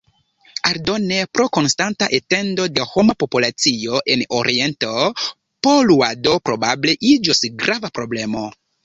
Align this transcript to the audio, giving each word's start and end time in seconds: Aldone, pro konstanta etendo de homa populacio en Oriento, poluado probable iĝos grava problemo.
Aldone, 0.67 1.17
pro 1.39 1.43
konstanta 1.57 2.07
etendo 2.17 2.65
de 2.77 2.87
homa 2.93 3.15
populacio 3.23 3.99
en 4.13 4.23
Oriento, 4.39 4.95
poluado 5.69 6.35
probable 6.51 6.97
iĝos 7.11 7.43
grava 7.67 7.93
problemo. 8.01 8.43